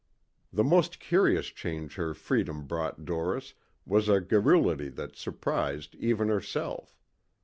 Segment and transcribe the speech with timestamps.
[0.51, 3.53] The most curious change her freedom brought Doris
[3.85, 6.97] was a garrulity that surprised even herself.